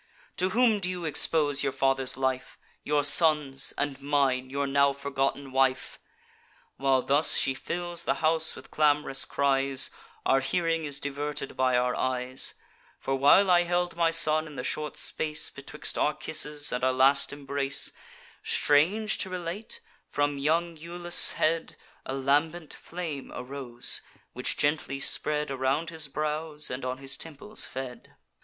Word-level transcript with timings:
To 0.37 0.49
whom 0.49 0.79
do 0.79 0.89
you 0.89 1.05
expose 1.05 1.61
your 1.61 1.71
father's 1.71 2.17
life, 2.17 2.57
Your 2.83 3.03
son's, 3.03 3.71
and 3.77 4.01
mine, 4.01 4.49
your 4.49 4.65
now 4.65 4.93
forgotten 4.93 5.51
wife!' 5.51 5.99
While 6.77 7.03
thus 7.03 7.37
she 7.37 7.53
fills 7.53 8.01
the 8.01 8.15
house 8.15 8.55
with 8.55 8.71
clam'rous 8.71 9.25
cries, 9.25 9.91
Our 10.25 10.39
hearing 10.39 10.85
is 10.85 10.99
diverted 10.99 11.55
by 11.55 11.77
our 11.77 11.93
eyes: 11.95 12.55
For, 12.97 13.13
while 13.15 13.51
I 13.51 13.61
held 13.61 13.95
my 13.95 14.09
son, 14.09 14.47
in 14.47 14.55
the 14.55 14.63
short 14.63 14.97
space 14.97 15.51
Betwixt 15.51 15.99
our 15.99 16.15
kisses 16.15 16.71
and 16.71 16.83
our 16.83 16.93
last 16.93 17.31
embrace; 17.31 17.91
Strange 18.41 19.19
to 19.19 19.29
relate, 19.29 19.81
from 20.07 20.39
young 20.39 20.75
Iulus' 20.77 21.33
head 21.33 21.75
A 22.07 22.15
lambent 22.15 22.73
flame 22.73 23.31
arose, 23.35 24.01
which 24.33 24.57
gently 24.57 24.99
spread 24.99 25.51
Around 25.51 25.91
his 25.91 26.07
brows, 26.07 26.71
and 26.71 26.83
on 26.83 26.97
his 26.97 27.15
temples 27.17 27.67
fed. 27.67 28.15